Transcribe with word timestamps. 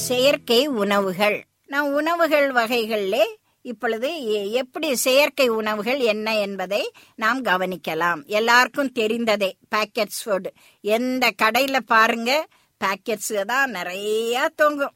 செயற்கை 0.00 0.66
உணவுகள். 0.66 1.44
நான் 1.66 1.92
உணவுகள் 1.92 2.52
வகைகளிலே 2.52 3.38
இப்பொழுது 3.62 4.24
எ- 4.24 4.44
எப்படி 4.44 4.94
செயற்கை 4.94 5.48
உணவுகள் 5.48 5.98
என்ன 5.98 6.38
என்பதை 6.38 6.92
நாம் 7.14 7.44
கவனிக்கலாம். 7.44 8.26
எல்லாருக்கும் 8.26 8.92
தெரிந்ததே 8.92 9.52
பேக்கெட்ஸ் 9.74 10.20
ஃபுட் 10.24 10.46
எந்த 10.80 11.30
கடையில் 11.30 11.84
பாருங்க 11.84 12.46
பேக்கெட்ஸ் 12.84 13.44
தான் 13.44 13.70
நிறைய 13.70 14.50
தொங்கும். 14.56 14.94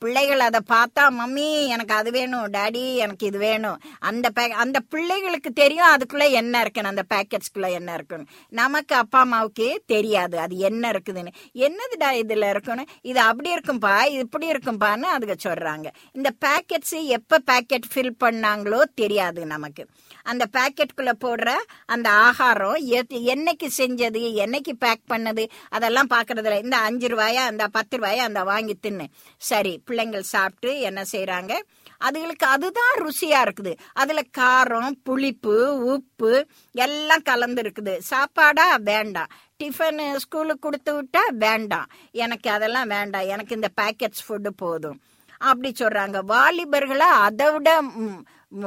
பிள்ளைகள் 0.00 0.40
அதை 0.40 0.60
பார்த்தா 0.68 1.00
மம்மி 1.00 1.66
எனக்கு 1.66 1.94
அது 1.94 2.10
வேணும் 2.10 2.52
டாடி 2.52 2.94
எனக்கு 2.94 3.26
இது 3.26 3.38
வேணும். 3.38 3.80
அந்த 3.98 4.30
பே- 4.34 4.48
அந்த 4.48 4.80
பிள்ளைகளுக்கு 4.80 5.52
தெரியும் 5.52 5.96
அதுக்குள்ள 5.96 6.30
என்ன 6.30 6.60
இருக்குன்னு 6.60 6.88
அந்த 6.88 7.02
பேக்கெட்ஸ்குள்ள 7.14 7.70
என்ன 7.70 7.94
இருக்குன்னு. 7.94 8.24
நமக்கு 8.48 8.94
அப்பா 8.94 9.20
அம்மாவுக்கு 9.20 9.82
தெரியாது 9.86 10.38
அது 10.38 10.56
என்ன 10.56 10.90
இருக்குதுன்னு. 10.90 11.28
என்னதுடா 11.54 12.12
இதுல 12.12 12.50
இருக்குன்னு? 12.50 12.84
இது 13.02 13.20
அப்படி 13.20 13.54
இருக்கும்பா 13.54 14.04
இது 14.04 14.18
இப்படி 14.18 14.50
இருக்கும்பான்னு 14.50 15.02
அதுக்கு 15.02 15.50
சொல்றாங்க. 15.50 15.86
இந்த 16.12 16.30
பேக்கெட்ஸ் 16.44 17.04
எப்ப 17.04 17.38
பேக்கெட் 17.50 17.90
ஃபில் 17.94 18.10
பண்ணாங்களோ 18.20 18.82
தெரியாது 18.94 19.46
நமக்கு. 19.46 19.86
அந்த 20.22 20.46
பேக்கெட்டுக்குள்ள 20.52 21.12
போடுற 21.20 21.56
அந்த 21.86 22.10
ஆகாரம் 22.10 22.74
என்னைக்கு 22.80 23.68
செஞ்சது 23.78 24.32
என்னைக்கு 24.32 24.72
பேக் 24.78 25.00
பண்ணது 25.08 25.48
அதெல்லாம் 25.68 26.06
பாக்குறதுல 26.10 26.62
இந்த 26.62 26.76
அஞ்சு 26.76 27.08
ரூபாயா 27.08 27.34
அந்த 27.34 27.68
பத்து 27.68 27.98
ரூபாயா 27.98 28.16
அந்த 28.16 28.44
வாங்கி 28.44 28.76
தின்னு. 28.82 29.06
சரி 29.36 29.82
பிள்ளைங்கள் 29.90 30.22
சாப்பிட்டு 30.22 30.80
என்ன 30.80 31.02
செய்கிறாங்க 31.12 31.62
அதுகளுக்கு 32.04 32.44
அதுதான் 32.44 32.98
ருசியா 32.98 33.48
இருக்குது. 33.48 33.76
அதுல 33.92 34.20
காரம் 34.38 34.90
புளிப்பு 35.04 35.84
உப்பு 35.84 36.46
எல்லாம் 36.72 37.22
கலந்து 37.22 37.62
இருக்குது. 37.62 37.98
சாப்பாடா? 37.98 38.76
வேண்டாம். 38.76 39.26
டிஃபன் 39.64 40.16
ஸ்கூலுக்கு 40.16 40.58
கொடுத்து 40.58 41.02
விட்டா? 41.02 41.32
வேண்டாம். 41.32 41.86
எனக்கு 42.10 42.50
அதெல்லாம் 42.50 42.86
வேண்டாம். 42.86 43.26
எனக்கு 43.26 43.54
இந்த 43.54 43.68
பேக்கெட்ஸ் 43.80 44.28
ஃபுட்டு 44.28 44.48
போதும். 44.56 45.00
அப்படி 45.38 45.72
சொல்றாங்க. 45.78 46.24
வாலிபர்களை? 46.24 47.06
அதை 47.06 47.52
விட 47.52 47.82
மு- 47.82 48.22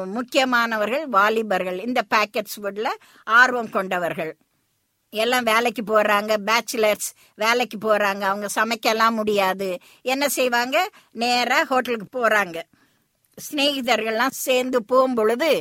முக்கியமானவர்கள் 0.06 1.08
வாலிபர்கள். 1.08 1.86
இந்த 1.86 2.02
பேக்கெட்ஸ் 2.16 2.62
ஃபுட்ல 2.62 2.88
ஆர்வம் 3.24 3.70
கொண்டவர்கள். 3.70 4.38
எல்லாம் 5.22 5.48
வேலைக்கு 5.52 5.84
போறாங்க 5.92 6.34
பேச்சுலர்ஸ் 6.48 7.10
வேலைக்கு 7.42 7.78
போறாங்க 7.86 8.24
அவங்க 8.32 8.48
சமைக்கலாம் 8.56 9.18
முடியாது. 9.20 9.70
என்ன 10.14 10.24
செய்வாங்க? 10.38 10.78
நேரா 11.24 11.60
ஹோட்டலுக்கு 11.72 12.08
போறாங்க. 12.20 12.58
சிநேகிதர்கள்லாம் 13.38 14.36
சேர்ந்து 14.46 14.80
போகும்பொழுது 14.92 15.52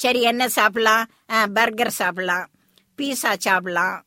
சரி 0.00 0.20
என்ன 0.30 0.42
சாப்பிடலாம்? 0.56 1.04
பர்கர் 1.56 1.98
சாப்பிடலாம் 2.00 2.46
பீஸா 2.98 3.32
சாப்பிடலாம் 3.46 3.98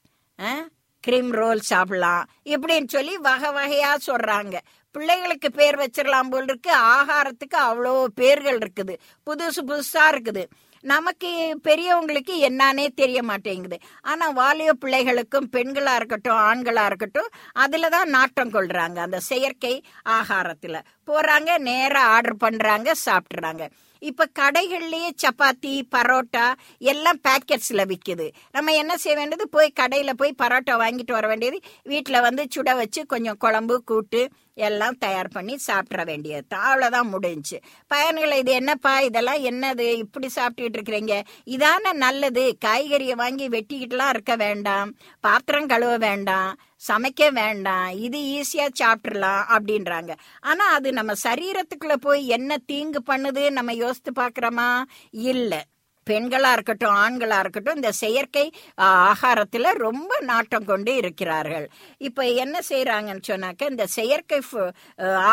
கிரீம் 1.03 1.31
ரோல் 1.39 1.61
சாப்பிடலாம் 1.71 2.23
இப்படின்னு 2.53 2.89
சொல்லி 2.95 3.13
வகை 3.27 3.49
வகையா 3.57 3.91
சொல்றாங்க. 4.07 4.55
பிள்ளைகளுக்கு 4.95 5.49
பேர் 5.59 5.77
வச்சிடலாம் 5.81 6.29
போல் 6.31 6.47
இருக்கு. 6.49 6.71
ஆகாரத்துக்கு 6.95 7.57
அவ்வளோ 7.67 7.93
பேர்கள் 8.19 8.59
இருக்குது. 8.63 8.95
புதுசு 9.27 9.61
புதுசா 9.69 10.03
இருக்குது. 10.13 10.43
நமக்கு 10.81 11.59
பெரியவங்களுக்கு 11.63 12.33
என்னன்னே 12.49 12.87
தெரிய 12.93 13.23
மாட்டேங்குது. 13.23 13.77
ஆனா 14.01 14.29
வாலிய 14.29 14.73
பிள்ளைகளுக்கும் 14.73 15.49
பெண்களா 15.51 15.95
இருக்கட்டும் 15.95 16.35
ஆண்களா 16.35 16.85
இருக்கட்டும் 16.85 17.29
அதுல 17.53 17.89
தான் 17.89 18.09
நாட்டம் 18.09 18.51
கொள்றாங்க 18.51 18.95
அந்த 18.95 19.19
செயற்கை 19.19 19.83
ஆகாரத்துல. 20.09 20.77
போறாங்க 21.09 21.57
நேரா 21.57 22.03
ஆர்டர் 22.03 22.37
பண்றாங்க 22.37 22.93
சாப்பிட்றாங்க. 23.05 23.69
இப்ப 24.01 24.27
கடைகள்லயே 24.39 25.09
சப்பாத்தி 25.21 25.81
பரோட்டா 25.91 26.53
எல்லாம் 26.77 27.19
பேக்கெட்ஸ்ல 27.27 27.81
விக்குது. 27.83 28.31
நம்ம 28.51 28.73
என்ன 28.73 28.97
செய்ய 28.97 29.17
வேண்டியது? 29.17 29.49
போய் 29.49 29.73
கடையில 29.79 30.09
போய் 30.13 30.35
பரோட்டா 30.43 30.71
வாங்கிட்டு 30.71 31.11
வர 31.11 31.27
வேண்டியது. 31.27 31.59
வீட்டுல 31.83 32.21
வந்து 32.21 32.47
சுட 32.55 32.75
வச்சு 32.75 33.05
கொஞ்சம் 33.05 33.37
குழம்பு 33.37 33.83
கூட்டு 33.83 34.29
எல்லாம் 34.53 34.97
தயார் 34.97 35.27
பண்ணி 35.27 35.57
சாப்பிட 35.57 36.03
வேண்டியது 36.03 36.45
தான் 36.47 36.63
அவ்வளவுதான் 36.63 37.07
முடிஞ்சு. 37.07 37.59
பயன்களை 37.93 38.37
இது 38.37 38.51
என்னப்பா? 38.51 38.99
இதெல்லாம் 38.99 39.43
என்னது? 39.43 39.93
இப்படி 39.93 40.29
சாப்பிட்டுக்கிட்டு 40.35 40.79
இருக்கிறீங்க. 40.79 41.23
இதான 41.45 41.93
நல்லது. 41.93 42.57
காய்கறியை 42.65 43.11
வாங்கி 43.11 43.49
வெட்டிக்கிட்டுலாம் 43.49 44.09
இருக்க 44.09 44.35
வேண்டாம். 44.35 44.95
பாத்திரம் 45.19 45.67
கழுவ 45.67 45.97
வேண்டாம். 45.97 46.57
சமைக்க 46.87 47.31
வேண்டாம் 47.31 47.89
இது 48.05 48.19
ஈஸியா 48.35 48.67
சாப்பிட்றலாம் 48.81 49.43
அப்படின்றாங்க. 49.55 50.11
ஆனா 50.41 50.65
அது 50.73 50.93
நம்ம 50.93 51.13
சரீரத்துக்குள்ள 51.23 51.95
போய் 51.95 52.27
என்ன 52.27 52.57
தீங்கு 52.57 53.01
பண்ணுது 53.07 53.49
நம்ம 53.49 53.73
யோசித்து 53.73 54.11
பாக்குறோமா 54.11 54.69
இல்லை. 55.11 55.61
பெண்களா 56.09 56.51
இருக்கட்டும் 56.51 56.95
ஆண்களா 56.95 57.39
இருக்கட்டும் 57.39 57.75
இந்த 57.75 57.91
செயற்கை 57.91 58.45
ஆகாரத்துல 58.81 59.71
ரொம்ப 59.85 60.19
நாட்டம் 60.19 60.65
கொண்டு 60.65 60.95
இருக்கிறார்கள். 60.95 61.69
இப்ப 61.97 62.23
என்ன 62.43 62.59
செய்யறாங்கன்னு 62.69 63.21
சொன்னாக்க 63.27 63.69
இந்த 63.69 63.85
செயற்கை 63.85 64.41
ஃபு- 64.49 64.71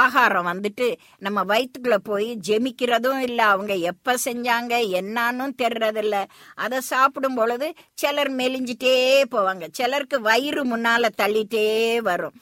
ஆகாரம் 0.03 0.47
வந்துட்டு 0.47 0.89
நம்ம 1.19 1.45
வயிற்றுக்குள்ள 1.45 1.97
போய் 1.97 2.39
ஜெமிக்கிறதும் 2.49 3.19
இல்லை 3.19 3.45
அவங்க 3.45 3.75
எப்ப 3.75 4.15
செஞ்சாங்க 4.25 4.75
என்னான்னு 4.99 5.47
தெரியறதில்ல 5.63 6.25
அதை 6.55 6.81
சாப்பிடும் 6.81 7.35
பொழுது 7.35 7.75
சிலர் 7.95 8.33
மெலிஞ்சிட்டே 8.33 8.97
போவாங்க. 9.31 9.65
சிலருக்கு 9.73 10.21
வயிறு 10.21 10.77
முன்னால 10.77 11.09
தள்ளிட்டே 11.23 11.97
வரும். 11.99 12.35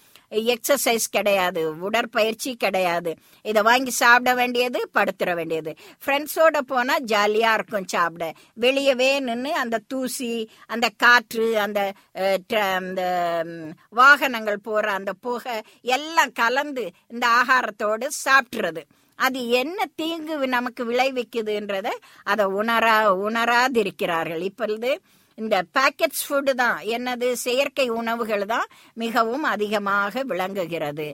எக்ஸசைஸ் 0.52 1.06
கிடையாது 1.10 1.62
உடற்பயிற்சி 1.78 2.52
கிடையாது. 2.56 3.12
இதை 3.42 3.62
வாங்கி 3.62 3.90
சாப்பிட 3.90 4.34
வேண்டியது 4.34 4.80
படுத்துற 4.94 5.34
வேண்டியது. 5.34 5.72
ஃப்ரெண்ட்ஸோட 6.02 6.58
போனால் 6.66 7.06
ஜாலியாக 7.12 7.56
இருக்கும் 7.58 7.90
சாப்பிட. 7.94 8.32
வெளியவே 8.60 9.10
நின்று 9.20 9.52
அந்த 9.54 9.82
தூசி 9.88 10.50
அந்த 10.66 10.88
காற்று 10.96 11.46
அந்த 11.58 11.80
அந்த 12.78 13.02
வாகனங்கள் 14.00 14.64
போகிற 14.68 14.92
அந்த 14.92 15.12
புகை 15.20 15.56
எல்லாம் 15.96 16.32
கலந்து 16.32 16.86
இந்த 17.08 17.26
ஆகாரத்தோடு 17.40 18.08
சாப்பிட்றது 18.24 18.84
அது 19.18 19.40
என்ன 19.48 19.84
தீங்கு 19.94 20.46
நமக்கு 20.48 20.82
விளைவிக்குதுன்றத 20.90 21.88
அதை 22.24 22.44
உணரா 22.60 22.94
உணராதிருக்கிறார்கள். 23.26 24.42
இப்பொழுது 24.42 24.90
இந்த 25.42 25.56
பேக்கெட்ஸ் 25.76 26.24
ஃபுட்டு 26.26 26.52
தான். 26.62 26.76
என்னது? 26.96 27.28
செயற்கை 27.44 27.86
உணவுகள் 28.00 28.44
தான் 28.52 28.68
மிகவும் 29.02 29.46
அதிகமாக 29.54 30.22
விளங்குகிறது. 30.32 31.08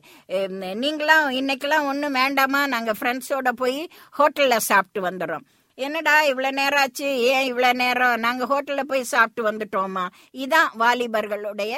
நீங்களாம் 0.83 1.29
இன்னைக்கெல்லாம் 1.41 1.89
ஒன்றும் 1.93 2.19
வேண்டாமா? 2.23 2.61
நாங்கள் 2.75 2.99
ஃப்ரெண்ட்ஸோட 3.01 3.53
போய் 3.63 3.81
ஹோட்டலில் 4.19 4.69
சாப்பிட்டு 4.71 5.03
வந்துடுறோம். 5.09 5.47
என்னடா 5.87 6.15
இவ்வளோ 6.31 6.49
நேரம் 6.59 6.81
ஆச்சு 6.85 7.09
ஏன் 7.33 7.47
இவ்வளோ 7.51 7.69
நேரம்? 7.83 8.17
நாங்கள் 8.25 8.49
ஹோட்டலில் 8.51 8.89
போய் 8.91 9.11
சாப்பிட்டு 9.13 9.43
வந்துட்டோமா? 9.51 10.03
இதான் 10.45 10.71
வாலிபர்களுடைய 10.83 11.75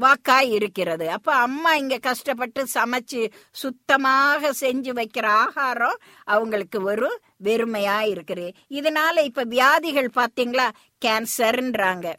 வாக்காய் 0.00 0.50
இருக்கிறது 0.50 1.10
அப்ப 1.10 1.34
அம்மா 1.34 1.74
இங்க 1.74 1.98
கஷ்டப்பட்டு 1.98 2.66
சமைச்சு 2.74 3.30
சுத்தமாக 3.50 4.50
செஞ்சு 4.60 4.92
வைக்கிற 4.92 5.26
ஆகாரம் 5.26 5.98
அவங்களுக்கு 6.24 6.82
ஒரு 6.82 7.20
வெறுமையா 7.44 7.98
இருக்குது. 8.08 8.52
இதனால 8.70 9.24
இப்ப 9.24 9.42
வியாதிகள் 9.42 10.10
பாத்தீங்களா? 10.14 10.70
கேன்சர்ன்றாங்க. 11.04 12.12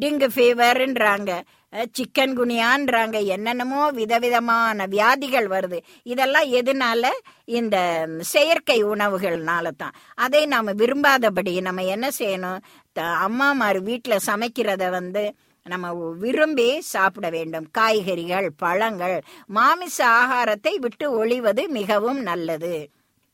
டிங்கு 0.00 0.28
ஃபீவர்ன்றாங்க. 0.34 1.40
சிக்கன் 1.72 2.36
குனியான்றாங்க. 2.38 3.24
என்னென்னமோ 3.24 3.90
விதவிதமான 3.90 4.86
வியாதிகள் 4.86 5.46
வருது. 5.46 5.82
இதெல்லாம் 6.02 6.44
எதனால? 6.44 7.06
இந்த 7.44 8.06
செயற்கை 8.20 8.84
உணவுகள்னால 8.84 9.70
தான் 9.76 9.92
அதை 10.14 10.46
நாம 10.46 10.72
விரும்பாதபடி 10.72 11.60
நம்ம 11.60 11.84
என்ன 11.84 12.08
செய்யணும்? 12.18 12.58
த- 12.92 13.02
அம்மாமார் 13.02 13.80
வீட்டில் 13.80 14.24
சமைக்கிறத 14.26 14.90
வந்து 14.90 15.34
நம்ம 15.72 15.92
விரும்பி 16.22 16.80
சாப்பிட 16.80 17.26
வேண்டும். 17.30 17.66
காய்கறிகள் 17.70 18.48
பழங்கள் 18.56 19.16
மாமிச 19.46 19.98
ஆகாரத்தை 20.22 20.74
விட்டு 20.74 21.06
ஒழிவது 21.12 21.62
மிகவும் 21.68 22.20
நல்லது. 22.22 22.74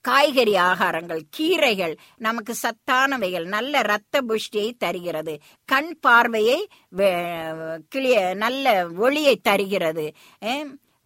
காய்கறி 0.04 0.54
ஆகாரங்கள் 0.54 1.22
கீரைகள் 1.36 1.94
நமக்கு 2.16 2.52
சத்தானவைகள் 2.62 3.46
நல்ல 3.54 3.78
இரத்த 3.78 4.22
புஷ்டியை 4.28 4.68
தருகிறது. 4.78 5.34
கண் 5.64 5.90
பார்வையை 6.00 6.60
கிளிய 7.88 8.34
நல்ல 8.34 8.86
ஒளியை 9.06 9.36
தருகிறது. 9.48 10.06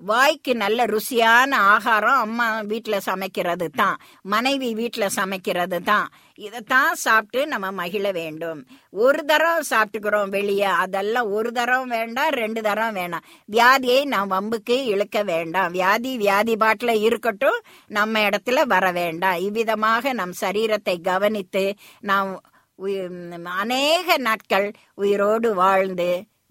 வாய்க்கு 0.08 0.52
நல்ல 0.62 0.84
ருசியான 0.92 1.58
ஆகாரம் 1.74 2.20
அம்மா 2.24 2.46
வீட்டில் 2.70 3.04
சமைக்கிறது 3.06 3.66
தான். 3.80 3.96
மனைவி 4.32 4.70
வீட்டில் 4.80 5.14
சமைக்கிறது 5.16 5.78
தான். 5.82 6.06
இதைத்தான் 6.46 6.94
சாப்பிட்டு 7.04 7.40
நம்ம 7.52 7.66
மகிழ 7.80 8.10
வேண்டும். 8.18 8.60
ஒரு 9.04 9.20
தரம் 9.24 9.62
சாப்பிட்டுக்கிறோம் 9.70 10.32
வெளியே. 10.36 10.70
அதெல்லாம் 10.84 11.30
ஒரு 11.36 11.52
தரம் 11.52 11.88
வேண்டாம் 11.88 12.32
ரெண்டு 12.42 12.62
தரம் 12.68 12.96
வேண்டாம் 13.00 13.26
வியாதியை 13.52 14.00
நாம் 14.14 14.32
வம்புக்கு 14.34 14.78
இழுக்க 14.92 15.22
வேண்டாம். 15.32 15.70
வியாதி 15.70 16.12
வியாதி 16.16 16.56
பாட்டில் 16.56 17.04
இருக்கட்டும் 17.06 17.60
நம்ம 17.98 18.20
இடத்துல 18.28 18.66
வர 18.74 18.92
வேண்டாம். 19.00 19.40
இவ்விதமாக 19.46 20.12
நம் 20.12 20.36
சரீரத்தை 20.44 20.96
கவனித்து 21.10 21.64
நாம் 22.10 22.32
அநேக 23.62 24.16
நாட்கள் 24.18 24.68
உயிரோடு 25.02 25.48
வாழ்ந்து 25.54 26.12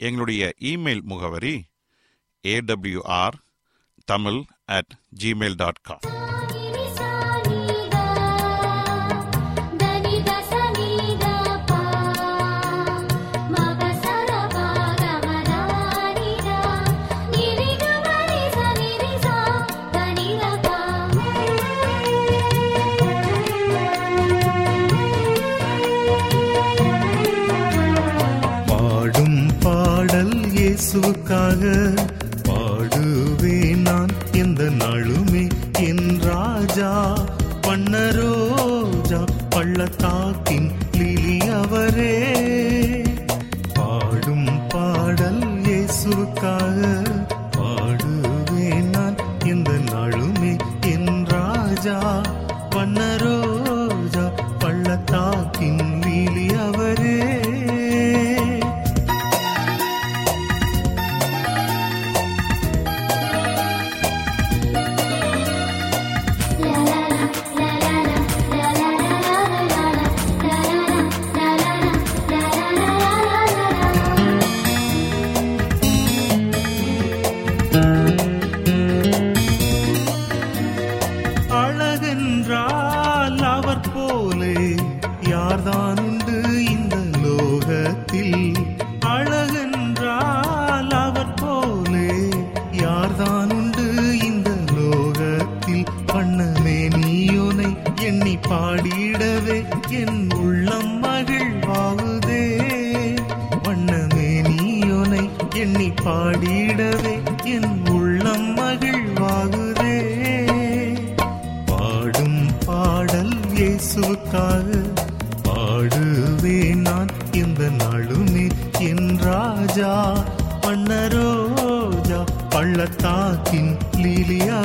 எங்களுடைய 0.00 0.42
இமெயில் 0.64 1.04
முகவரி 1.04 1.54
AWR 2.44 3.36
Tamil 4.08 4.40
at 4.70 4.92
Gmail 5.18 5.56
dot 5.56 5.82
com 5.82 6.04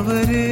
அவரே 0.07 0.43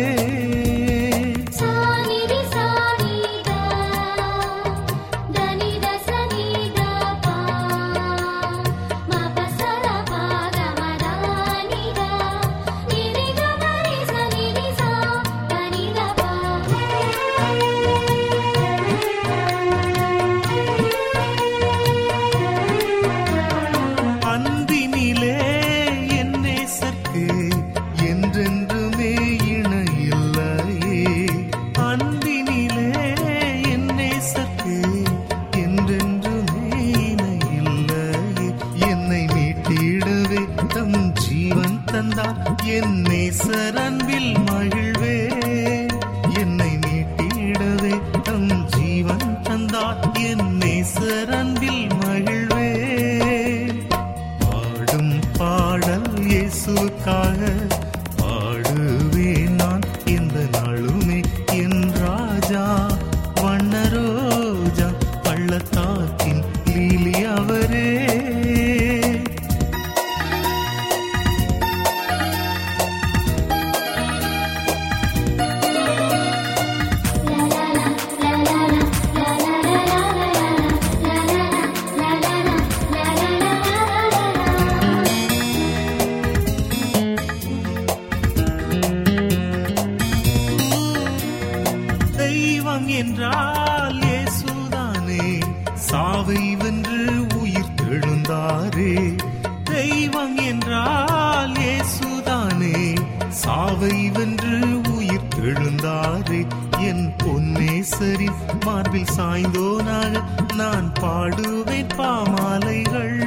ஈஸ்வரின் 107.83 108.37
மார்பில் 108.65 109.09
சாய்ந்தோனாக 109.17 110.21
நான் 110.55 110.93
பாடுவேன் 111.01 111.89
பாமாலைகள். 111.97 113.17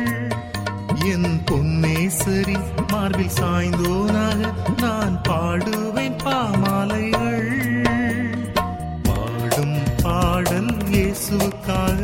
என் 1.05 1.43
பொன்னேஸ்வரின் 1.51 2.67
மார்பில் 2.93 3.35
சாய்ந்தோனாக 3.41 4.41
நான் 4.81 5.21
பாடுவேன் 5.29 6.19
பாமாலைகள். 6.25 7.51
பாடும் 9.03 9.79
பாடல் 10.03 10.73
இயேசுக்காக 10.91 12.01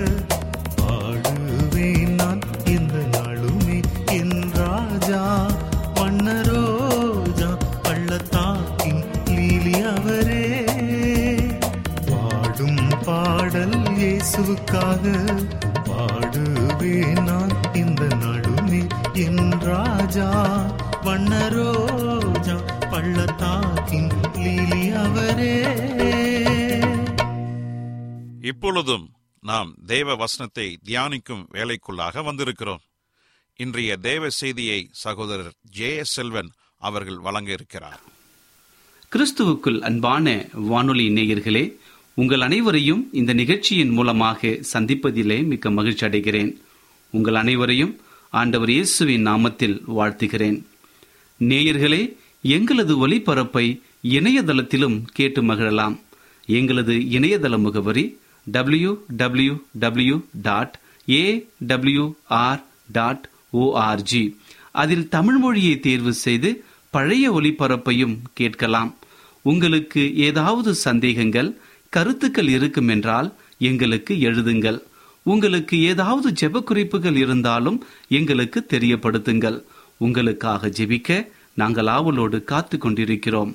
பாடுவேன். 0.77 2.12
உனக்காக 14.53 15.09
பாடுவேன் 15.85 17.23
நான். 17.25 17.75
இந்த 17.75 18.07
நடுமே 18.07 18.87
என் 19.13 19.51
ராஜா 19.51 20.57
வண்ண 21.03 21.49
பள்ளத்தாக்கின் 22.91 24.11
லீலி 24.35 24.93
அவரே. 25.05 25.63
இப்பொழுதும் 28.41 29.11
நாம் 29.41 29.75
தேவ 29.87 30.15
வசனத்தை 30.15 30.79
தியானிக்கும் 30.85 31.45
வேலைக்குள்ளாக 31.53 32.23
வந்திருக்கிறோம். 32.23 32.83
இன்றைய 33.57 33.97
தேவ 33.97 34.29
செய்தியை 34.29 34.89
சகோதரர் 34.91 35.53
ஜே 35.63 36.05
செல்வன் 36.05 36.51
அவர்கள் 36.79 37.19
வழங்க 37.19 37.53
இருக்கிறார். 37.53 38.01
கிறிஸ்துவுக்குள் 39.17 39.81
அன்பான 39.81 40.47
வானொலி 40.53 41.09
நேயர்களே 41.09 41.77
உங்கள் 42.15 42.41
அனைவரையும் 42.41 43.09
இந்த 43.13 43.33
நிகழ்ச்சியின் 43.33 43.91
மூலமாக 43.91 44.59
சந்திப்பதிலே 44.73 45.45
மிக்க 45.45 45.71
மகிழ்ச்சி 45.71 46.07
அடைகிறேன். 46.07 46.57
உங்கள் 47.11 47.35
அனைவரையும் 47.35 48.01
ஆண்டவர் 48.31 48.71
இயேசுவின் 48.71 49.27
நாமத்தில் 49.27 49.81
வாழ்த்துகிறேன். 49.97 50.63
நேயர்களே 51.41 52.17
எங்களது 52.43 53.09
ஒளிபரப்பை 53.09 53.81
இணையதளத்திலும் 54.03 55.03
கேட்டு 55.13 55.43
மகிழலாம். 55.43 56.01
எங்களது 56.47 56.95
இணையதள 56.95 57.59
முகவரி 57.59 58.19
W 58.45 58.99
W 59.17 59.55
W 59.79 60.21
dot 60.43 60.79
A 61.09 61.47
R 62.27 62.67
dot 62.93 63.29
ORG 63.53 64.37
அதில் 64.71 65.09
தமிழ் 65.09 65.37
மொழியை 65.37 65.81
தேர்வு 65.81 66.13
செய்து 66.13 66.65
பழைய 66.91 67.33
ஒளிபரப்பையும் 67.33 68.19
கேட்கலாம். 68.35 68.97
உங்களுக்கு 69.43 70.17
ஏதாவது 70.17 70.75
சந்தேகங்கள் 70.75 71.61
கருத்துக்கள் 71.95 72.51
இருக்கும் 72.57 72.91
என்றால் 72.95 73.29
எங்களுக்கு 73.71 74.13
எழுதுங்கள். 74.29 74.79
உங்களுக்கு 75.27 75.77
ஏதாவது 75.91 76.29
ஜெப 76.41 76.63
குறிப்புகள் 76.69 77.19
இருந்தாலும் 77.25 77.79
எங்களுக்கு 78.19 78.61
தெரியப்படுத்துங்கள். 78.73 79.59
உங்களுக்காக 80.05 80.71
ஜெபிக்க 80.79 81.11
நாங்கள் 81.61 81.91
ஆவலோடு 81.97 82.39
காத்து 82.51 82.77
கொண்டிருக்கிறோம். 82.79 83.53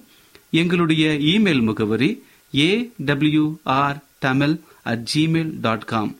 எங்களுடைய 0.52 1.06
இமெயில் 1.32 1.64
முகவரி 1.70 2.12
A 2.54 2.70
W 3.08 3.46
R 3.80 3.98
Tamil 4.26 4.56
at 4.92 5.04
Gmail 5.14 5.52
dot 5.66 5.88
com 5.92 6.12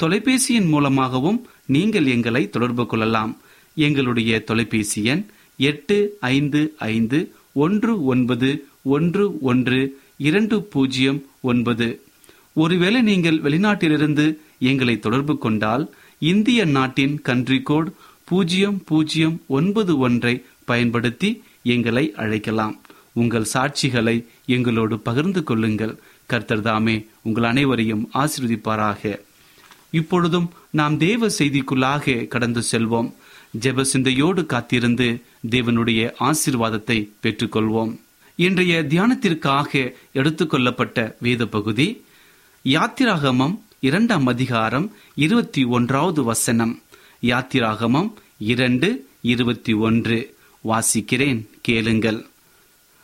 தொலைபேசியின் 0.00 0.70
மூலமாகவும் 0.74 1.40
நீங்கள் 1.74 2.06
எங்களை 2.14 2.42
தொடர்பு 2.54 2.84
கொள்ளலாம். 2.86 3.32
எங்களுடைய 3.76 4.32
தொலைபேசி 4.48 5.00
எண் 5.12 5.24
எட்டு 5.68 5.96
ஐந்து 6.34 6.60
ஐந்து 6.92 7.18
ஒன்று 7.64 7.92
ஒன்பது 8.12 8.50
ஒன்று 8.94 9.24
ஒன்று 9.50 9.80
இரண்டு 10.28 10.56
பூஜ்ஜியம் 10.72 11.20
ஒன்பது. 11.50 11.88
ஒருவேளை 12.62 13.00
நீங்கள் 13.02 13.38
வெளிநாட்டிலிருந்து 13.46 14.26
எங்களை 14.58 14.98
தொடர்பு 14.98 15.34
கொண்டால் 15.38 15.84
இந்திய 16.18 16.64
நாட்டின் 16.64 17.14
கன்ட்ரி 17.28 17.62
கோட் 17.62 17.88
பூஜ்ஜியம் 18.24 18.78
பூஜ்ஜியம் 18.84 19.36
ஒன்பது 19.48 19.92
ஒன்றை 19.98 20.34
பயன்படுத்தி 20.64 21.30
எங்களை 21.62 22.04
அழைக்கலாம். 22.16 22.76
உங்கள் 23.12 23.50
சாட்சிகளை 23.54 24.16
எங்களோடு 24.46 24.96
பகிர்ந்து 24.98 25.42
கொள்ளுங்கள். 25.42 25.94
கர்த்தர்தாமே 26.30 26.96
உங்கள் 27.22 27.48
அனைவரையும் 27.52 28.08
ஆசீர்வதிப்பாராக. 28.14 29.12
இப்பொழுதும் 29.90 30.48
நாம் 30.70 30.96
தேவ 30.98 31.26
செய்திக்குள்ளாக 31.38 32.26
கடந்து 32.28 32.62
செல்வோம். 32.72 33.10
ஜெப 33.60 33.82
சிந்தையோடு 33.82 34.42
காத்திருந்து 34.46 35.08
தேவனுடைய 35.50 36.02
ஆசீர்வாதத்தை 36.20 36.98
பெற்றுக்கொள்வோம். 37.22 37.92
இன்றைய 38.36 38.82
தியானத்திற்காக 38.82 39.92
எடுத்துக்கொள்ளப்பட்ட 40.14 41.14
வேத 41.20 41.46
பகுதி 41.46 42.04
யாத்திராகமம் 42.64 43.60
இரண்டாம் 43.80 44.26
அதிகாரம் 44.26 44.92
இருபத்தி 45.14 45.64
ஒன்றாவது 45.64 46.24
வசனம். 46.24 46.82
யாத்திராகமம் 47.22 48.12
இரண்டு 48.38 49.08
இருபத்தி 49.20 49.72
ஒன்று. 49.72 50.36
வாசிக்கிறேன் 50.64 51.46
கேளுங்கள். 51.60 52.26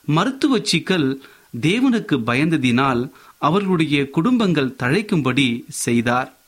மருத்துவ 0.05 0.59
சிக்கல் 0.63 1.23
தேவனுக்கு 1.61 2.19
பயந்ததினால் 2.27 3.11
அவர்களுடைய 3.39 4.11
குடும்பங்கள் 4.11 4.75
தழைக்கும்படி 4.79 5.65
செய்தார். 5.69 6.39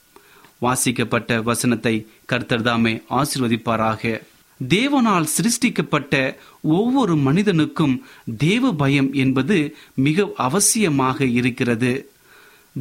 வாசிக்கப்பட்ட 0.59 1.41
வசனத்தை 1.41 2.07
கர்த்தர்தாமே 2.31 3.03
ஆசிர்வதிப்பாராக. 3.09 4.19
தேவனால் 4.67 5.27
சிருஷ்டிக்கப்பட்ட 5.35 6.35
ஒவ்வொரு 6.61 7.15
மனிதனுக்கும் 7.15 8.03
தேவ 8.37 8.73
பயம் 8.73 9.13
என்பது 9.13 9.75
மிக 9.93 10.33
அவசியமாக 10.37 11.21
இருக்கிறது. 11.33 12.09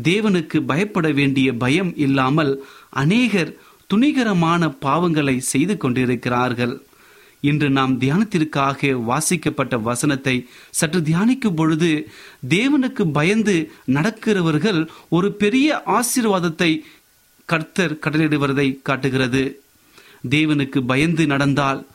தேவனுக்கு 0.03 0.61
பயப்பட 0.61 1.11
வேண்டிய 1.11 1.55
பயம் 1.55 1.97
இல்லாமல் 1.97 2.65
அநேகர் 2.91 3.57
துணிகரமான 3.95 4.69
பாவங்களை 4.81 5.39
செய்து 5.39 5.77
கொண்டிருக்கிறார்கள். 5.77 6.83
இன்று 7.41 7.71
நாம் 7.71 8.01
தியானத்திற்காக 8.01 9.03
வாசிக்கப்பட்ட 9.05 9.79
வசனத்தை 9.79 10.49
சற்று 10.71 11.01
தியானிக்கும் 11.01 11.57
பொழுது 11.57 12.09
தேவனுக்கு 12.49 13.13
பயந்து 13.13 13.73
நடக்கிறவர்கள் 13.87 14.89
ஒரு 15.09 15.33
பெரிய 15.33 15.83
ஆசீர்வாதத்தை 15.87 16.83
கர்த்தர் 17.45 17.93
கடலிடுவதை 17.93 18.79
காட்டுகிறது. 18.83 19.62
தேவனுக்கு 20.29 20.87
பயந்து 20.87 21.27
நடந்தால் 21.27 21.87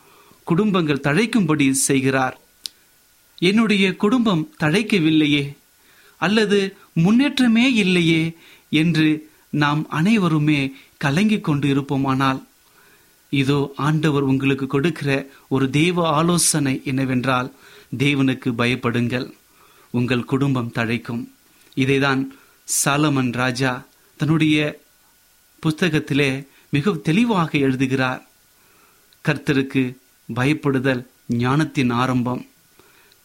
குடும்பங்கள் 0.44 1.04
தழைக்கும்படி 1.04 1.70
செய்கிறார். 1.70 2.40
என்னுடைய 3.38 3.96
குடும்பம் 3.96 4.52
தழைக்கவில்லையே 4.60 5.56
அல்லது 6.16 6.76
முன்னேற்றமே 6.94 7.66
இல்லையே 7.74 8.36
என்று 8.70 9.30
நாம் 9.50 9.88
அனைவருமே 9.88 10.74
கலங்கிக் 10.96 11.44
கொண்டு 11.44 11.68
இருப்போமானால் 11.74 12.46
இதோ 13.30 13.72
ஆண்டவர் 13.76 14.22
உங்களுக்கு 14.22 14.66
கொடுக்கிற 14.66 15.30
ஒரு 15.48 15.70
தெய்வ 15.70 16.08
ஆலோசனை 16.08 16.80
என்னவென்றால் 16.84 17.52
தேவனுக்கு 17.98 18.48
பயப்படுங்கள் 18.58 19.32
உங்கள் 19.90 20.24
குடும்பம் 20.24 20.72
தழைக்கும். 20.74 21.28
இதைதான் 21.76 22.28
சாலமன் 22.84 23.32
ராஜா 23.32 23.86
தன்னுடைய 24.16 24.80
புஸ்தகத்திலே 25.62 26.46
மிகவும் 26.70 27.02
தெளிவாக 27.02 27.58
எழுதுகிறார். 27.58 28.28
கர்த்தருக்கு 29.24 29.96
பயப்படுதல் 30.34 31.06
ஞானத்தின் 31.26 31.90
ஆரம்பம். 31.90 32.46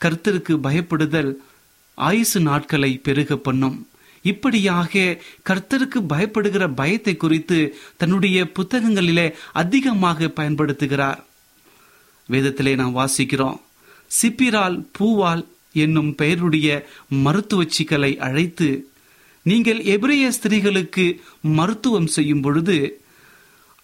கர்த்தருக்கு 0.02 0.54
பயப்படுதல் 0.68 1.32
ஆயுசு 1.96 2.40
நாட்களை 2.40 2.98
பெருக 2.98 3.36
பண்ணும். 3.36 3.88
இப்படியாக 4.22 5.20
கர்த்தருக்கு 5.50 6.00
பயப்படுகிற 6.10 6.74
பயத்தை 6.76 7.18
குறித்து 7.18 7.78
தன்னுடைய 7.98 8.52
புத்தகங்களிலே 8.60 9.34
அதிகமாக 9.52 10.26
பயன்படுத்துகிறார். 10.26 11.20
வேதத்திலே 12.30 12.76
நாம் 12.76 12.98
வாசிக்கிறோம் 12.98 13.58
சிப்பிரால் 14.22 14.88
பூவால் 15.00 15.48
என்னும் 15.74 16.16
பெயருடைய 16.16 16.70
மருத்துவ 17.10 17.64
சிக்கலை 17.68 18.18
அழைத்து 18.18 18.88
நீங்கள் 19.44 19.80
எபிரேய 19.84 20.32
ஸ்திரீகளுக்கு 20.32 21.06
மருத்துவம் 21.42 22.08
செய்யும் 22.08 22.42
பொழுது 22.42 23.03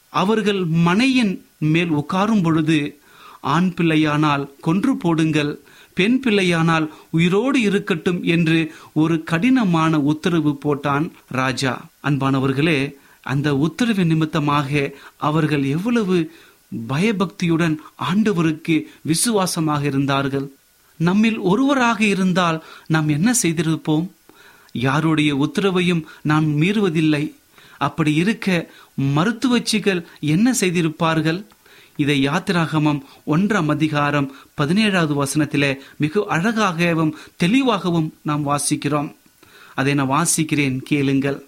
அவர்கள் 0.10 0.65
மனையின் 0.65 1.45
மேல் 1.58 1.91
உட்காரும் 1.91 2.43
பொழுது 2.43 3.00
ஆண் 3.39 3.74
பிள்ளையானால் 3.78 4.50
கொன்று 4.62 4.98
போடுங்கள் 4.98 5.60
பெண் 5.93 6.22
பிள்ளையானால் 6.24 6.89
உயிரோடு 7.10 7.62
இருக்கட்டும் 7.62 8.24
என்று 8.24 8.72
ஒரு 8.93 9.24
கடினமான 9.24 10.00
உத்தரவு 10.00 10.60
போட்டான் 10.65 11.12
ராஜா. 11.28 11.86
அன்பானவர்களே 12.04 12.93
அந்த 13.22 13.56
உத்தரவு 13.56 14.06
நிமித்தமாக 14.06 14.91
அவர்கள் 15.17 15.63
எவ்வளவு 15.63 16.32
பயபக்தியுடன் 16.88 17.82
ஆண்டவருக்கு 18.13 18.86
விசுவாசமாக 19.02 19.86
இருந்தார்கள். 19.86 20.52
நம்மில் 20.95 21.39
ஒருவராக 21.39 22.06
இருந்தால் 22.06 22.63
நாம் 22.88 23.08
என்ன 23.08 23.34
செய்திருப்போம்? 23.41 24.08
யாருடைய 24.72 25.36
உத்தரவையும் 25.36 26.04
நாம் 26.22 26.62
மீறுவதில்லை. 26.62 27.34
அப்படி 27.80 28.13
இருக்க 28.13 28.48
மருத்துவச்சிகள் 29.15 30.02
என்ன 30.34 30.54
செய்திருப்பார்கள்? 30.62 31.39
இதை 31.96 32.18
யாத்திராகமம் 32.28 33.00
ஒன்றாம் 33.28 33.70
அதிகாரம் 33.76 34.32
பதினேழாவது 34.62 35.13
வசனத்திலே 35.22 35.72
மிக 35.98 36.24
அழகாகவும் 36.30 37.15
தெளிவாகவும் 37.38 38.10
நாம் 38.22 38.44
வாசிக்கிறோம். 38.48 39.10
அதை 39.80 39.94
நான் 39.94 40.13
வாசிக்கிறேன் 40.15 40.78
கேளுங்கள். 40.92 41.39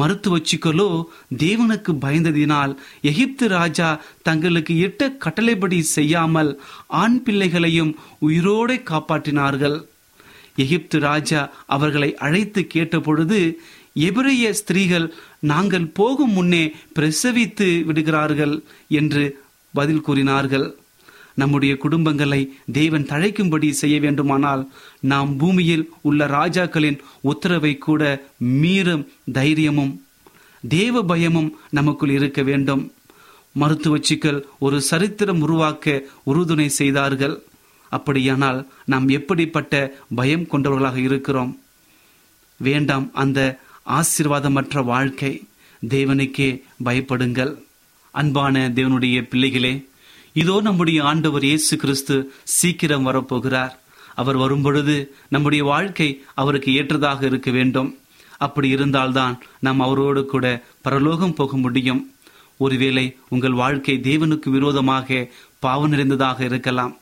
மருத்துவச்சிகளோ 0.00 0.88
தேவனுக்கு 1.36 1.92
பயந்ததினால் 2.00 2.72
எகிப்து 3.10 3.48
ராஜா 3.48 3.88
தங்களுக்கு 4.22 4.74
இட்ட 4.76 5.10
கட்டளைப்படி 5.24 5.78
செய்யாமல் 5.82 6.50
ஆண் 6.86 7.22
பிள்ளைகளையும் 7.22 7.92
உயிரோடு 8.18 8.76
காப்பாற்றினார்கள். 8.90 9.78
எகிப்து 10.56 10.98
ராஜா 11.00 11.40
அவர்களை 11.66 12.10
அழைத்து 12.26 12.62
கேட்டபொழுது 12.74 13.40
எபிரேய 14.06 14.46
ஸ்திரீகள் 14.60 15.06
நாங்கள் 15.38 15.86
போகும் 15.86 16.32
முன்னே 16.32 16.74
பிரசவித்து 16.94 17.84
விடுகிறார்கள் 17.84 18.62
என்று 18.88 19.40
பதில் 19.72 20.00
கூறினார்கள். 20.00 20.76
நம்முடைய 21.34 21.76
குடும்பங்களை 21.82 22.48
தேவன் 22.72 23.04
தழைக்கும்படி 23.04 23.70
செய்ய 23.70 24.00
வேண்டுமானால் 24.00 24.70
நாம் 25.00 25.36
பூமியில் 25.36 25.90
உள்ள 26.00 26.26
ராஜாக்களின் 26.26 26.98
உத்தரவை 27.20 27.78
கூட 27.78 28.28
மீறும் 28.44 29.06
தைரியமும் 29.32 30.02
தேவ 30.68 31.02
பயமும் 31.02 31.58
நமக்குள் 31.70 32.10
இருக்க 32.10 32.42
வேண்டும். 32.42 32.92
மருத்துவச்சிக்கள் 33.60 34.42
ஒரு 34.58 34.80
சரித்திரம் 34.80 35.40
உருவாக்க 35.40 36.02
உறுதுணை 36.26 36.66
செய்தார்கள். 36.66 37.42
அப்படியானால் 37.88 38.66
நாம் 38.84 39.08
எப்படிப்பட்ட 39.08 39.96
பயம் 40.14 40.46
கொண்டவர்களாக 40.46 40.98
இருக்கிறோம்? 41.00 41.60
வேண்டாம் 42.56 43.10
அந்த 43.12 43.58
ஆசீர்வாதமற்ற 43.88 44.84
வாழ்க்கை 44.84 45.46
தேவனுக்கே 45.88 46.62
பயப்படுங்கள். 46.84 47.52
அன்பான 48.10 48.68
தேவனுடைய 48.74 49.28
பிள்ளைகளே 49.28 49.88
இதோ 50.32 50.60
நம்முடைய 50.60 51.04
ஆண்டவர் 51.04 51.44
இயேசு 51.44 51.76
கிறிஸ்து 51.76 52.32
சீக்கிரம் 52.44 53.06
வரப்போகிறார். 53.06 53.70
அவர் 54.14 54.36
வரும்பொழுது 54.36 55.14
நம்முடைய 55.28 55.64
வாழ்க்கை 55.64 56.24
அவருக்கு 56.34 56.74
ஏற்றதாக 56.74 57.26
இருக்க 57.26 57.50
வேண்டும். 57.50 57.98
அப்படி 58.38 58.68
இருந்தால்தான் 58.68 59.42
நாம் 59.60 59.80
அவரோடு 59.80 60.26
கூட 60.26 60.64
பரலோகம் 60.80 61.34
போக 61.34 61.56
முடியும். 61.56 62.12
ஒருவேளை 62.58 63.16
உங்கள் 63.28 63.52
வாழ்க்கை 63.52 63.98
தேவனுக்கு 63.98 64.48
விரோதமாக 64.50 65.28
பாவம் 65.58 65.88
நிறைந்ததாக 65.88 66.44
இருக்கலாம். 66.44 66.96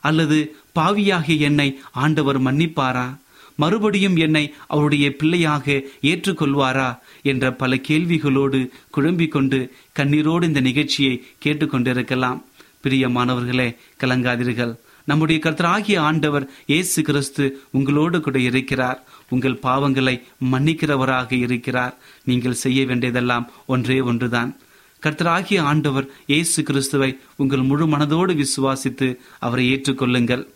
அல்லது 0.00 0.56
பாவியாகிய 0.72 1.36
என்னை 1.38 1.80
ஆண்டவர் 1.92 2.40
மன்னிப்பாரா? 2.42 3.18
மறுபடியும் 3.56 4.16
என்னை 4.16 4.54
அவருடைய 4.66 5.16
பிள்ளையாக 5.16 5.82
ஏற்றுக்கொள்வாரா 6.02 6.98
என்ற 7.22 7.52
பல 7.52 7.74
கேள்விகளோடு 7.74 8.70
குழம்பிக் 8.90 9.32
கொண்டு 9.32 9.72
கண்ணீரோடு 9.98 10.42
இந்த 10.42 10.60
நிகழ்ச்சியை 10.60 11.24
கேட்டுக்கொண்டிருக்கலாம். 11.44 12.42
பிரியமானவர்களே 12.82 13.76
கலங்காதீர்கள். 14.00 14.76
நம்முடைய 15.04 15.40
கர்த்தராகிய 15.44 15.98
ஆண்டவர் 15.98 16.50
இயேசு 16.66 17.02
கிறிஸ்து 17.02 17.62
உங்களோடு 17.70 18.20
கூட 18.20 18.38
இருக்கிறார். 18.38 19.04
உங்கள் 19.28 19.58
பாவங்களை 19.62 20.22
மன்னிக்கிறவராக 20.52 21.32
இருக்கிறார். 21.32 21.98
நீங்கள் 22.24 22.60
செய்ய 22.64 22.84
வேண்டியதெல்லாம் 22.84 23.50
ஒன்றே 23.66 24.00
ஒன்றுதான். 24.00 24.56
கர்த்தராகிய 25.02 25.60
ஆண்டவர் 25.60 26.08
இயேசு 26.26 26.62
கிறிஸ்துவை 26.62 27.18
உங்கள் 27.36 27.62
முழு 27.62 27.86
மனதோடு 27.86 28.44
விசுவாசித்து 28.44 29.16
அவரை 29.38 29.72
ஏற்றுக்கொள்ளுங்கள். 29.72 30.48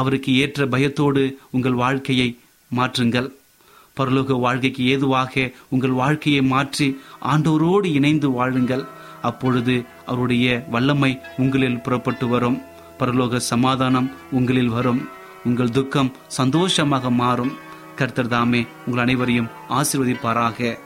அவருக்கு 0.00 0.30
ஏற்ற 0.42 0.66
பயத்தோடு 0.74 1.22
உங்கள் 1.56 1.80
வாழ்க்கையை 1.82 2.28
மாற்றுங்கள். 2.78 3.28
பரலோக 3.98 4.38
வாழ்க்கைக்கு 4.40 4.82
ஏதுவாக 4.94 5.52
உங்கள் 5.68 5.94
வாழ்க்கையை 6.00 6.42
மாற்றி 6.52 6.88
ஆண்டவரோடு 7.32 7.88
இணைந்து 7.98 8.28
வாழுங்கள். 8.30 8.84
அப்பொழுது 9.28 9.76
அவருடைய 10.06 10.48
வல்லமை 10.74 11.12
உங்களில் 11.36 11.82
புறப்பட்டு 11.84 12.26
வரும். 12.34 12.58
பரலோக 12.98 13.40
சமாதானம் 13.52 14.10
உங்களில் 14.30 14.74
வரும். 14.76 15.00
உங்கள் 15.44 15.74
துக்கம் 15.78 16.12
சந்தோஷமாக 16.38 17.10
மாறும். 17.22 17.54
கர்த்தர் 17.98 18.32
தாமே 18.34 18.60
உங்கள் 18.86 19.02
அனைவரையும் 19.04 19.50
ஆசிர்வதிப்பாராக. 19.78 20.78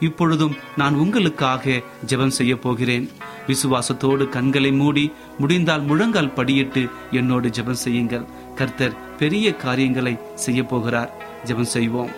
இப்பொழுதும் 0.00 0.54
நான் 0.80 0.96
உங்களுக்காக 1.02 1.82
ஜெபம் 2.06 2.36
செய்ய 2.38 2.54
போகிறேன். 2.64 3.04
விசுவாசத்தோடு 3.48 4.24
கண்களை 4.34 4.70
மூடி 4.80 5.04
முடிந்தால் 5.38 5.86
முழங்கால் 5.90 6.34
படியிட்டு 6.38 6.82
என்னோடு 7.10 7.48
ஜெபம் 7.58 7.82
செய்யுங்கள். 7.84 8.26
கர்த்தர் 8.60 8.96
பெரிய 9.18 9.46
காரியங்களை 9.64 10.14
செய்ய 10.44 10.60
போகிறார் 10.62 11.12
ஜெபம் 11.44 11.74
செய்வோம். 11.76 12.14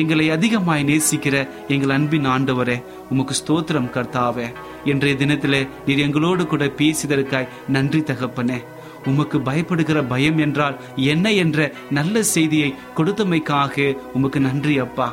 எங்களை 0.00 0.24
அதிகமாய் 0.30 0.86
நேசிக்கிற 0.88 1.36
எங்கள் 1.68 1.94
அன்பின் 1.96 2.26
ஆண்டவரே 2.26 2.76
உமக்கு 3.10 3.34
ஸ்தோத்திரம் 3.40 3.92
கர்த்தாவே. 3.96 4.46
இன்றைய 4.84 5.14
தினத்திலே 5.20 5.60
நீர் 5.86 6.02
எங்களோடு 6.06 6.46
கூட 6.46 6.64
பேசியதற்காய் 6.80 7.52
நன்றி 7.68 8.00
தகப்பனே. 8.00 8.58
உமக்கு 9.04 9.38
பயப்படுகிற 9.38 9.98
பயம் 10.08 10.38
என்றால் 10.38 10.76
என்ன 10.96 11.32
என்ற 11.32 11.68
நல்ல 11.90 12.22
செய்தியை 12.34 12.74
கொடுத்தமைக்காக 12.96 13.96
உமக்கு 14.12 14.40
நன்றி 14.40 14.74
அப்பா. 14.78 15.08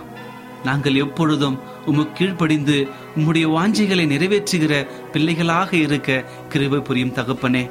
நாங்கள் 0.64 0.96
எப்பொழுதும் 0.96 1.58
உமக்கு 1.86 2.14
கீழ்ப்படிந்து 2.18 2.78
உம்முடைய 3.18 3.46
வாஞ்சைகளை 3.56 4.06
நிறைவேற்றுகிற 4.14 4.74
பிள்ளைகளாக 5.12 5.72
இருக்க 5.78 6.24
கிருவை 6.54 6.80
புரியும் 6.82 7.16
தகப்பனே. 7.16 7.64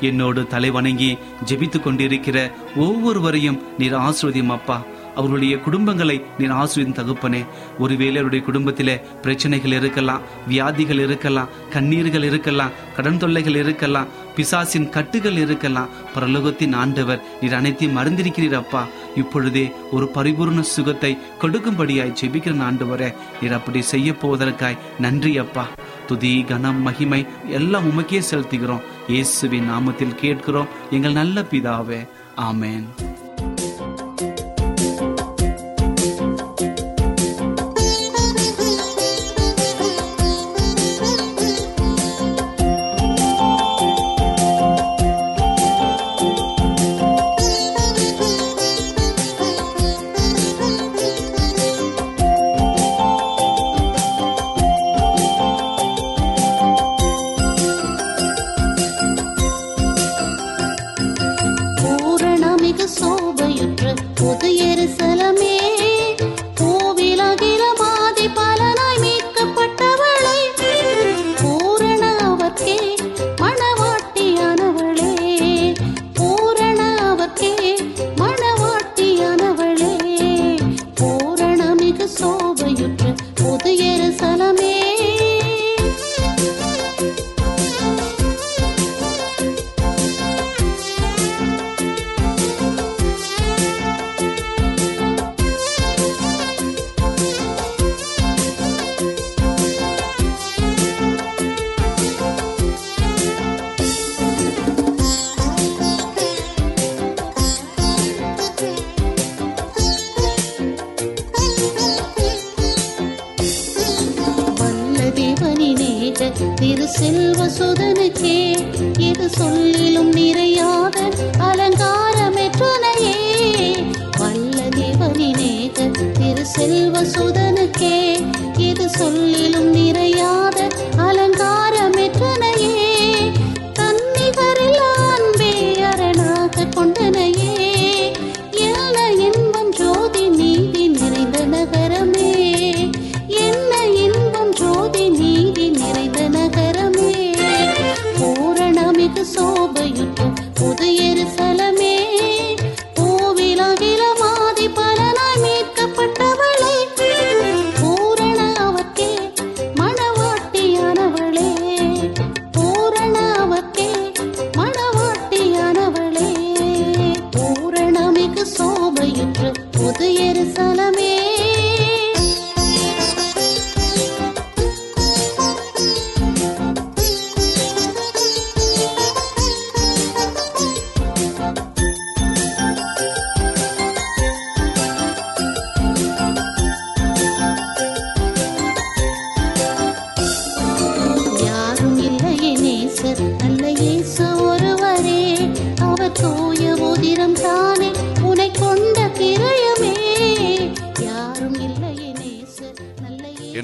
என்னோடு 0.00 0.46
தலை 0.46 0.70
வணங்கி 0.70 1.18
ஜெபித்துக் 1.44 1.82
கொண்டிருக்கிற 1.82 2.50
ஒவ்வொருவரையும் 2.76 3.62
நீர் 3.78 3.94
ஆசிர்வதியும் 3.94 4.46
அப்பா. 4.46 4.82
அவர்களுடைய 5.14 5.56
குடும்பங்களை 5.56 6.22
நீர் 6.38 6.50
ஆசிரியன் 6.50 6.94
தகுப்பனே. 6.94 7.46
ஒருவேளை 7.78 8.14
அவருடைய 8.14 8.44
குடும்பத்திலே 8.44 9.00
பிரச்சனைகள் 9.22 9.72
இருக்கலாம் 9.72 10.20
வியாதிகள் 10.48 10.98
இருக்கலாம் 10.98 11.48
கண்ணீர்கள் 11.72 12.22
இருக்கலாம் 12.22 12.70
கடன் 12.96 13.18
தொல்லைகள் 13.18 13.54
இருக்கலாம் 13.54 14.06
பிசாசின் 14.40 14.90
கட்டுகள் 14.96 15.38
இருக்கலாம். 15.44 15.90
பரலோகத்தின் 16.14 16.74
ஆண்டவர் 16.82 17.24
நீர் 17.40 17.58
அனைத்தையும் 17.60 17.96
மறந்திருக்கிறீர் 17.96 18.60
அப்பா. 18.62 18.82
இப்பொழுதே 19.20 19.64
ஒரு 19.92 20.06
பரிபூர்ண 20.14 20.60
சுகத்தை 20.74 21.10
கொடுக்கும்படியாய் 21.42 22.16
ஜெபிக்கிற 22.20 22.54
ஆண்டவரே. 22.68 23.08
நீர் 23.40 23.56
அப்படி 23.58 23.80
செய்ய 23.92 24.12
போவதற்காய் 24.22 24.80
நன்றி 24.98 25.32
அப்பா. 25.44 25.64
துதி 26.06 26.32
கனம் 26.48 26.80
மகிமை 26.86 27.26
எல்லாம் 27.58 27.88
உமக்கே 27.90 28.20
செலுத்துகிறோம். 28.30 28.86
இயேசுவின் 29.08 29.70
நாமத்தில் 29.70 30.18
கேட்கிறோம். 30.24 30.72
எங்கள் 30.90 31.18
நல்ல 31.20 31.44
பிதாவே. 31.50 32.00
ஆமேன். 32.48 32.86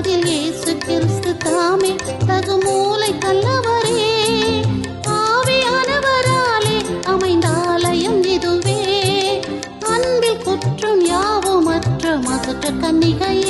அதில் 0.00 0.26
இயேசு 0.26 0.76
கிறிஸ்து 0.76 1.36
தாமே 1.36 1.90
தகு 2.26 2.54
மூலை 2.64 3.10
கல்லவரே 3.18 3.98
ஆவியானவராலே 5.16 6.76
அமைந்த 7.04 7.48
ஆலயம் 7.48 8.22
இதுவே. 8.22 8.78
அன்பில் 9.80 10.42
குற்றம் 10.42 11.04
யாவுமற்ற 11.04 12.16
மதுற்ற 12.20 12.70
கன்னிகையே. 12.70 13.49